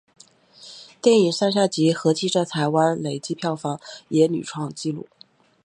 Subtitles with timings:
[0.99, 5.07] 电影上下集合计在台湾累积票房也屡创纪录。